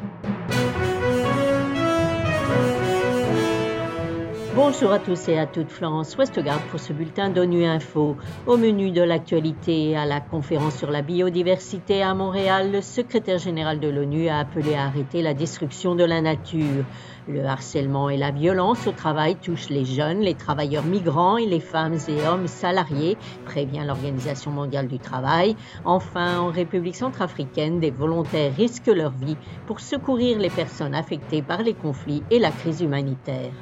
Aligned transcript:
Thank 0.00 0.24
you 0.24 0.39
Bonjour 4.62 4.92
à 4.92 4.98
tous 4.98 5.28
et 5.28 5.38
à 5.38 5.46
toutes, 5.46 5.70
Florence 5.70 6.18
Westgard 6.18 6.60
pour 6.64 6.80
ce 6.80 6.92
bulletin 6.92 7.30
d'ONU 7.30 7.64
Info. 7.64 8.18
Au 8.46 8.58
menu 8.58 8.90
de 8.90 9.00
l'actualité 9.00 9.96
à 9.96 10.04
la 10.04 10.20
conférence 10.20 10.76
sur 10.76 10.90
la 10.90 11.00
biodiversité 11.00 12.02
à 12.02 12.12
Montréal, 12.12 12.70
le 12.70 12.82
secrétaire 12.82 13.38
général 13.38 13.80
de 13.80 13.88
l'ONU 13.88 14.28
a 14.28 14.40
appelé 14.40 14.74
à 14.74 14.84
arrêter 14.84 15.22
la 15.22 15.32
destruction 15.32 15.94
de 15.94 16.04
la 16.04 16.20
nature. 16.20 16.84
Le 17.26 17.42
harcèlement 17.46 18.10
et 18.10 18.18
la 18.18 18.32
violence 18.32 18.86
au 18.86 18.92
travail 18.92 19.36
touchent 19.36 19.70
les 19.70 19.86
jeunes, 19.86 20.20
les 20.20 20.34
travailleurs 20.34 20.84
migrants 20.84 21.38
et 21.38 21.46
les 21.46 21.60
femmes 21.60 21.96
et 22.08 22.28
hommes 22.28 22.46
salariés, 22.46 23.16
prévient 23.46 23.84
l'Organisation 23.86 24.50
mondiale 24.50 24.88
du 24.88 24.98
travail. 24.98 25.56
Enfin, 25.86 26.38
en 26.38 26.50
République 26.50 26.96
centrafricaine, 26.96 27.80
des 27.80 27.90
volontaires 27.90 28.54
risquent 28.54 28.88
leur 28.88 29.12
vie 29.12 29.38
pour 29.66 29.80
secourir 29.80 30.38
les 30.38 30.50
personnes 30.50 30.94
affectées 30.94 31.40
par 31.40 31.62
les 31.62 31.74
conflits 31.74 32.22
et 32.30 32.38
la 32.38 32.50
crise 32.50 32.82
humanitaire. 32.82 33.52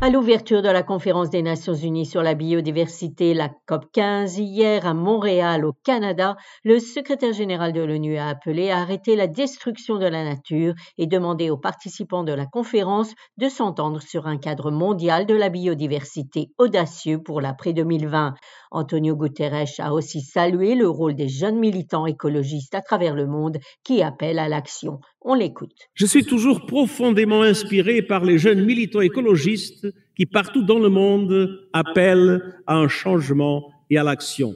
À 0.00 0.10
l'ouverture 0.10 0.62
de 0.62 0.68
la 0.68 0.84
conférence 0.84 1.28
des 1.28 1.42
Nations 1.42 1.74
Unies 1.74 2.06
sur 2.06 2.22
la 2.22 2.34
biodiversité, 2.34 3.34
la 3.34 3.50
COP 3.66 3.86
15, 3.92 4.38
hier 4.38 4.86
à 4.86 4.94
Montréal, 4.94 5.64
au 5.64 5.72
Canada, 5.72 6.36
le 6.62 6.78
secrétaire 6.78 7.32
général 7.32 7.72
de 7.72 7.80
l'ONU 7.80 8.16
a 8.16 8.28
appelé 8.28 8.70
à 8.70 8.78
arrêter 8.78 9.16
la 9.16 9.26
destruction 9.26 9.98
de 9.98 10.06
la 10.06 10.22
nature 10.22 10.74
et 10.98 11.08
demandé 11.08 11.50
aux 11.50 11.56
participants 11.56 12.22
de 12.22 12.32
la 12.32 12.46
conférence 12.46 13.12
de 13.38 13.48
s'entendre 13.48 14.00
sur 14.00 14.28
un 14.28 14.38
cadre 14.38 14.70
mondial 14.70 15.26
de 15.26 15.34
la 15.34 15.48
biodiversité 15.48 16.52
audacieux 16.58 17.20
pour 17.20 17.40
l'après 17.40 17.72
2020. 17.72 18.34
Antonio 18.70 19.16
Guterres 19.16 19.80
a 19.80 19.92
aussi 19.92 20.20
salué 20.20 20.76
le 20.76 20.88
rôle 20.88 21.16
des 21.16 21.28
jeunes 21.28 21.58
militants 21.58 22.06
écologistes 22.06 22.76
à 22.76 22.82
travers 22.82 23.16
le 23.16 23.26
monde 23.26 23.58
qui 23.82 24.00
appellent 24.02 24.38
à 24.38 24.48
l'action. 24.48 25.00
On 25.20 25.34
l'écoute. 25.34 25.74
Je 25.94 26.06
suis 26.06 26.24
toujours 26.24 26.66
profondément 26.66 27.42
inspiré 27.42 28.02
par 28.02 28.24
les 28.24 28.38
jeunes 28.38 28.64
militants 28.64 29.00
écologistes 29.00 29.86
qui, 30.16 30.26
partout 30.26 30.62
dans 30.62 30.78
le 30.78 30.88
monde, 30.88 31.68
appellent 31.72 32.54
à 32.66 32.76
un 32.76 32.88
changement 32.88 33.70
et 33.90 33.98
à 33.98 34.04
l'action. 34.04 34.54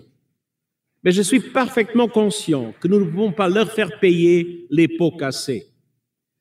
Mais 1.04 1.10
je 1.10 1.22
suis 1.22 1.40
parfaitement 1.40 2.08
conscient 2.08 2.74
que 2.80 2.86
nous 2.86 3.00
ne 3.00 3.10
pouvons 3.10 3.32
pas 3.32 3.48
leur 3.48 3.72
faire 3.72 3.98
payer 3.98 4.66
les 4.70 4.88
pots 4.88 5.16
cassés. 5.16 5.66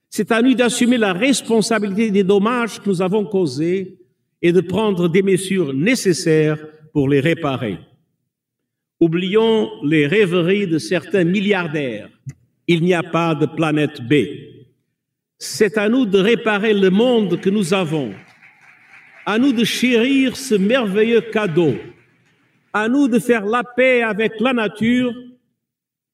C'est 0.09 0.31
à 0.31 0.42
nous 0.42 0.53
d'assumer 0.53 0.97
la 0.97 1.14
responsabilité 1.14 2.11
des 2.11 2.23
dommages 2.23 2.80
que 2.80 2.89
nous 2.89 3.02
avons 3.02 3.25
causés 3.25 3.97
et 4.42 4.52
de 4.52 4.61
prendre 4.61 5.08
des 5.08 5.23
mesures 5.23 5.73
nécessaires 5.73 6.64
pour 6.94 7.08
les 7.09 7.22
réparer. 7.22 7.80
Oublions 8.99 9.69
les 9.83 10.05
rêveries 10.05 10.67
de 10.67 10.77
certains 10.77 11.23
milliardaires. 11.23 12.09
Il 12.73 12.83
n'y 12.83 12.94
a 12.94 13.03
pas 13.03 13.36
de 13.36 13.47
planète 13.47 14.00
B. 14.00 14.14
C'est 15.38 15.77
à 15.77 15.89
nous 15.89 16.05
de 16.05 16.17
réparer 16.17 16.73
le 16.73 16.89
monde 16.89 17.41
que 17.41 17.50
nous 17.50 17.73
avons, 17.73 18.14
à 19.25 19.38
nous 19.38 19.52
de 19.52 19.66
chérir 19.66 20.38
ce 20.38 20.55
merveilleux 20.55 21.19
cadeau, 21.19 21.73
à 22.72 22.88
nous 22.88 23.09
de 23.09 23.19
faire 23.19 23.45
la 23.45 23.66
paix 23.66 24.03
avec 24.03 24.39
la 24.39 24.53
nature. 24.53 25.14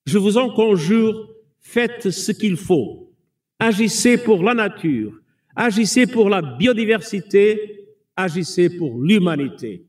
Je 0.08 0.18
vous 0.18 0.40
en 0.40 0.50
conjure, 0.50 1.30
faites 1.60 2.10
ce 2.10 2.32
qu'il 2.32 2.58
faut. 2.58 3.14
Agissez 3.60 4.18
pour 4.18 4.42
la 4.42 4.56
nature, 4.56 5.14
agissez 5.56 6.08
pour 6.08 6.28
la 6.28 6.42
biodiversité, 6.42 7.86
agissez 8.16 8.76
pour 8.76 9.00
l'humanité. 9.00 9.86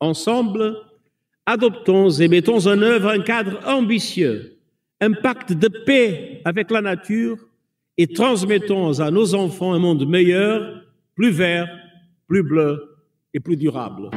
Ensemble, 0.00 0.76
adoptons 1.46 2.10
et 2.10 2.28
mettons 2.28 2.66
en 2.66 2.82
œuvre 2.82 3.08
un 3.08 3.20
cadre 3.20 3.58
ambitieux, 3.66 4.53
un 5.04 5.12
pacte 5.12 5.52
de 5.52 5.68
paix 5.68 6.40
avec 6.46 6.70
la 6.70 6.80
nature 6.80 7.36
et 7.98 8.06
transmettons 8.06 9.00
à 9.00 9.10
nos 9.10 9.34
enfants 9.34 9.74
un 9.74 9.78
monde 9.78 10.08
meilleur, 10.08 10.82
plus 11.14 11.30
vert, 11.30 11.68
plus 12.26 12.42
bleu 12.42 12.96
et 13.34 13.40
plus 13.40 13.56
durable. 13.56 14.10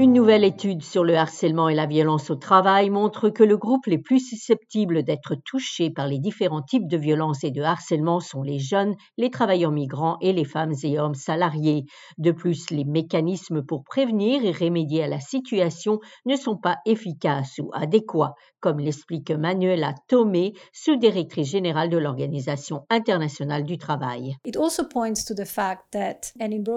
Une 0.00 0.12
nouvelle 0.12 0.44
étude 0.44 0.84
sur 0.84 1.02
le 1.02 1.16
harcèlement 1.16 1.68
et 1.68 1.74
la 1.74 1.86
violence 1.86 2.30
au 2.30 2.36
travail 2.36 2.88
montre 2.88 3.30
que 3.30 3.42
le 3.42 3.56
groupe 3.56 3.86
les 3.86 3.98
plus 3.98 4.20
susceptibles 4.20 5.02
d'être 5.02 5.34
touchés 5.44 5.90
par 5.90 6.06
les 6.06 6.20
différents 6.20 6.62
types 6.62 6.86
de 6.86 6.96
violences 6.96 7.42
et 7.42 7.50
de 7.50 7.62
harcèlement 7.62 8.20
sont 8.20 8.44
les 8.44 8.60
jeunes, 8.60 8.94
les 9.16 9.28
travailleurs 9.28 9.72
migrants 9.72 10.16
et 10.20 10.32
les 10.32 10.44
femmes 10.44 10.74
et 10.84 11.00
hommes 11.00 11.16
salariés. 11.16 11.84
De 12.16 12.30
plus, 12.30 12.70
les 12.70 12.84
mécanismes 12.84 13.64
pour 13.64 13.82
prévenir 13.82 14.44
et 14.44 14.52
remédier 14.52 15.02
à 15.02 15.08
la 15.08 15.18
situation 15.18 15.98
ne 16.26 16.36
sont 16.36 16.56
pas 16.56 16.76
efficaces 16.86 17.58
ou 17.58 17.70
adéquats, 17.74 18.34
comme 18.60 18.78
l'explique 18.78 19.32
Manuela 19.32 19.94
Tomé, 20.06 20.52
sous-directrice 20.72 21.50
générale 21.50 21.90
de 21.90 21.98
l'Organisation 21.98 22.86
internationale 22.88 23.64
du 23.64 23.78
travail. 23.78 24.36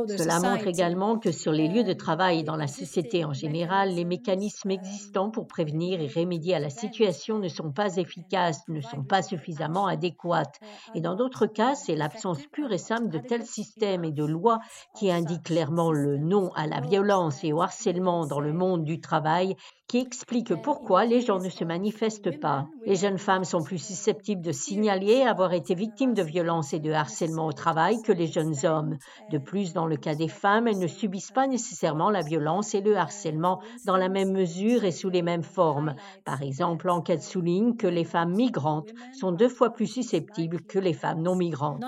Cela 0.08 0.40
montre 0.40 0.68
également 0.68 1.20
que 1.20 1.31
sur 1.31 1.52
les 1.52 1.68
lieux 1.68 1.84
de 1.84 1.94
travail 1.94 2.40
et 2.40 2.44
dans 2.44 2.56
la 2.56 2.66
société 2.66 3.11
en 3.26 3.34
général, 3.34 3.94
les 3.94 4.06
mécanismes 4.06 4.72
existants 4.72 5.32
pour 5.32 5.48
prévenir 5.48 6.00
et 6.00 6.08
remédier 6.08 6.56
à 6.56 6.60
la 6.60 6.70
situation 6.70 7.40
ne 7.40 7.48
sont 7.48 7.72
pas 7.72 7.98
efficaces, 7.98 8.62
ne 8.68 8.82
sont 8.82 9.04
pas 9.04 9.22
suffisamment 9.22 9.88
adéquates. 9.88 10.60
Et 10.96 11.02
dans 11.02 11.16
d'autres 11.16 11.46
cas, 11.46 11.76
c'est 11.76 11.96
l'absence 11.96 12.40
pure 12.52 12.72
et 12.72 12.78
simple 12.78 13.10
de 13.10 13.20
tels 13.20 13.46
systèmes 13.46 14.06
et 14.06 14.12
de 14.12 14.24
lois 14.24 14.60
qui 14.98 15.12
indiquent 15.12 15.44
clairement 15.44 15.92
le 15.92 16.18
non 16.18 16.52
à 16.56 16.68
la 16.68 16.80
violence 16.80 17.44
et 17.44 17.54
au 17.54 17.62
harcèlement 17.62 18.26
dans 18.26 18.40
le 18.40 18.54
monde 18.54 18.84
du 18.84 19.00
travail 19.00 19.56
qui 19.91 19.97
explique 19.97 20.56
pourquoi 20.56 21.03
les 21.03 21.19
gens 21.19 21.41
ne 21.41 21.50
se 21.50 21.66
manifestent 21.66 22.40
pas. 22.40 22.69
Les 22.85 22.96
jeunes 22.96 23.18
femmes 23.18 23.44
sont 23.44 23.62
plus 23.62 23.78
susceptibles 23.78 24.41
de 24.41 24.53
signaler 24.53 25.24
avoir 25.24 25.52
été 25.52 25.75
victimes 25.75 26.13
de 26.13 26.22
violences 26.22 26.72
et 26.72 26.79
de 26.79 26.94
harcèlement 26.94 27.46
au 27.46 27.52
travail 27.52 28.01
que 28.01 28.13
les 28.13 28.28
jeunes 28.28 28.56
hommes. 28.63 28.97
De 29.31 29.38
plus, 29.38 29.74
dans 29.74 29.85
le 29.85 29.97
cas 29.97 30.16
des 30.16 30.30
femmes, 30.30 30.69
elles 30.69 30.80
ne 30.80 30.88
subissent 30.88 31.34
pas 31.34 31.46
nécessairement 31.46 32.09
la 32.09 32.22
violence 32.22 32.74
et 32.74 32.80
le 32.80 32.96
harcèlement 32.96 33.62
dans 33.85 33.97
la 33.97 34.07
même 34.07 34.31
mesure 34.31 34.85
et 34.85 34.91
sous 34.91 35.09
les 35.09 35.24
mêmes 35.24 35.44
formes. 35.44 35.96
Par 36.24 36.41
exemple, 36.41 36.88
l'enquête 36.88 37.22
souligne 37.22 37.75
que 37.75 37.88
les 37.88 38.06
femmes 38.06 38.34
migrantes 38.34 38.94
sont 39.12 39.34
deux 39.34 39.50
fois 39.50 39.74
plus 39.74 39.88
susceptibles 39.88 40.62
que 40.62 40.80
les 40.80 40.94
femmes 40.94 41.22
non 41.22 41.35
migrantes. 41.35 41.84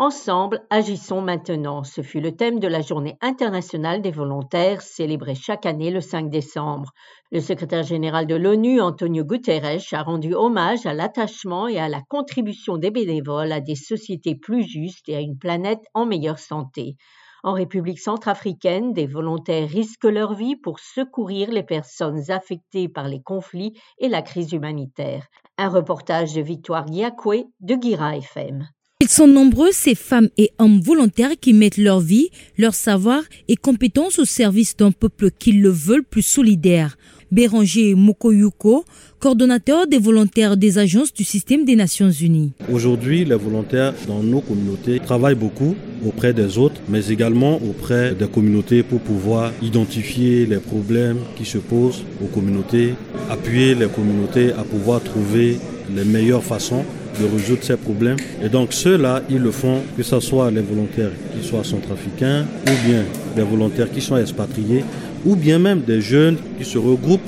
Ensemble, 0.00 0.64
agissons 0.70 1.22
maintenant. 1.22 1.82
Ce 1.82 2.02
fut 2.02 2.20
le 2.20 2.36
thème 2.36 2.60
de 2.60 2.68
la 2.68 2.82
Journée 2.82 3.18
internationale 3.20 4.00
des 4.00 4.12
volontaires 4.12 4.80
célébrée 4.80 5.34
chaque 5.34 5.66
année 5.66 5.90
le 5.90 6.00
5 6.00 6.30
décembre. 6.30 6.92
Le 7.32 7.40
secrétaire 7.40 7.82
général 7.82 8.28
de 8.28 8.36
l'ONU, 8.36 8.80
Antonio 8.80 9.24
Guterres, 9.24 9.82
a 9.90 10.02
rendu 10.04 10.36
hommage 10.36 10.86
à 10.86 10.94
l'attachement 10.94 11.66
et 11.66 11.80
à 11.80 11.88
la 11.88 12.00
contribution 12.00 12.76
des 12.76 12.92
bénévoles 12.92 13.50
à 13.50 13.60
des 13.60 13.74
sociétés 13.74 14.36
plus 14.36 14.62
justes 14.62 15.08
et 15.08 15.16
à 15.16 15.20
une 15.20 15.36
planète 15.36 15.82
en 15.94 16.06
meilleure 16.06 16.38
santé. 16.38 16.94
En 17.42 17.54
République 17.54 17.98
centrafricaine, 17.98 18.92
des 18.92 19.08
volontaires 19.08 19.68
risquent 19.68 20.04
leur 20.04 20.34
vie 20.34 20.54
pour 20.54 20.78
secourir 20.78 21.50
les 21.50 21.64
personnes 21.64 22.30
affectées 22.30 22.88
par 22.88 23.08
les 23.08 23.20
conflits 23.20 23.76
et 23.98 24.08
la 24.08 24.22
crise 24.22 24.52
humanitaire. 24.52 25.26
Un 25.56 25.68
reportage 25.68 26.34
de 26.34 26.40
Victoire 26.40 26.86
Giacoué 26.86 27.46
de 27.58 27.74
Guira 27.74 28.16
FM. 28.16 28.68
Ils 29.00 29.08
sont 29.08 29.28
nombreux, 29.28 29.70
ces 29.70 29.94
femmes 29.94 30.28
et 30.36 30.50
hommes 30.58 30.80
volontaires 30.80 31.38
qui 31.40 31.52
mettent 31.52 31.76
leur 31.76 32.00
vie, 32.00 32.30
leur 32.58 32.74
savoir 32.74 33.22
et 33.46 33.54
compétences 33.54 34.18
au 34.18 34.24
service 34.24 34.76
d'un 34.76 34.90
peuple 34.90 35.30
qui 35.30 35.52
le 35.52 35.68
veulent 35.68 36.02
plus 36.02 36.22
solidaire. 36.22 36.98
Béranger 37.30 37.94
Mokoyuko, 37.94 38.84
coordonnateur 39.20 39.86
des 39.86 39.98
volontaires 39.98 40.56
des 40.56 40.78
agences 40.78 41.14
du 41.14 41.22
système 41.22 41.64
des 41.64 41.76
Nations 41.76 42.10
Unies. 42.10 42.50
Aujourd'hui, 42.72 43.24
les 43.24 43.36
volontaires 43.36 43.94
dans 44.08 44.20
nos 44.24 44.40
communautés 44.40 44.98
travaillent 44.98 45.36
beaucoup 45.36 45.76
auprès 46.04 46.32
des 46.32 46.58
autres, 46.58 46.80
mais 46.88 47.06
également 47.06 47.54
auprès 47.62 48.16
des 48.16 48.26
communautés 48.26 48.82
pour 48.82 48.98
pouvoir 48.98 49.52
identifier 49.62 50.44
les 50.44 50.58
problèmes 50.58 51.18
qui 51.36 51.44
se 51.44 51.58
posent 51.58 52.02
aux 52.20 52.34
communautés, 52.34 52.94
appuyer 53.30 53.76
les 53.76 53.86
communautés 53.86 54.50
à 54.54 54.64
pouvoir 54.64 55.00
trouver 55.04 55.58
les 55.94 56.04
meilleures 56.04 56.42
façons 56.42 56.84
de 57.20 57.26
résoudre 57.26 57.62
ces 57.62 57.76
problèmes. 57.76 58.16
Et 58.42 58.48
donc 58.48 58.72
ceux-là, 58.72 59.22
ils 59.28 59.38
le 59.38 59.50
font, 59.50 59.80
que 59.96 60.02
ce 60.02 60.20
soit 60.20 60.50
les 60.50 60.60
volontaires 60.60 61.10
qui 61.34 61.46
soient 61.46 61.64
centrafricains, 61.64 62.44
ou 62.66 62.88
bien 62.88 63.04
des 63.36 63.42
volontaires 63.42 63.90
qui 63.90 64.00
sont 64.00 64.16
expatriés, 64.16 64.84
ou 65.24 65.36
bien 65.36 65.58
même 65.58 65.80
des 65.80 66.00
jeunes 66.00 66.36
qui 66.58 66.64
se 66.64 66.78
regroupent 66.78 67.20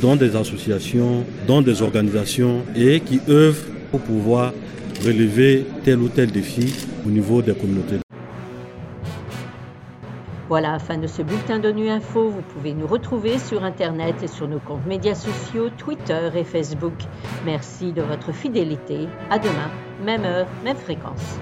dans 0.00 0.16
des 0.16 0.36
associations, 0.36 1.24
dans 1.46 1.62
des 1.62 1.82
organisations 1.82 2.62
et 2.76 3.00
qui 3.00 3.20
œuvrent 3.28 3.64
pour 3.90 4.00
pouvoir 4.00 4.52
relever 5.04 5.64
tel 5.84 5.98
ou 5.98 6.08
tel 6.08 6.30
défi 6.30 6.72
au 7.06 7.10
niveau 7.10 7.42
des 7.42 7.54
communautés. 7.54 8.07
Voilà, 10.48 10.78
fin 10.78 10.96
de 10.96 11.06
ce 11.06 11.20
bulletin 11.20 11.58
d'ONU 11.58 11.90
Info, 11.90 12.30
vous 12.30 12.40
pouvez 12.40 12.72
nous 12.72 12.86
retrouver 12.86 13.38
sur 13.38 13.64
Internet 13.64 14.22
et 14.22 14.28
sur 14.28 14.48
nos 14.48 14.60
comptes 14.60 14.86
médias 14.86 15.14
sociaux, 15.14 15.68
Twitter 15.76 16.30
et 16.34 16.44
Facebook. 16.44 16.94
Merci 17.44 17.92
de 17.92 18.00
votre 18.00 18.32
fidélité. 18.32 19.08
À 19.28 19.38
demain, 19.38 19.70
même 20.02 20.24
heure, 20.24 20.46
même 20.64 20.78
fréquence. 20.78 21.38